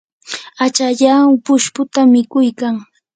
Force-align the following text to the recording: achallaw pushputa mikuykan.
achallaw 0.65 1.27
pushputa 1.45 1.99
mikuykan. 2.11 2.75